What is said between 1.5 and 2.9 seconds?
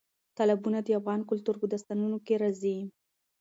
په داستانونو کې راځي.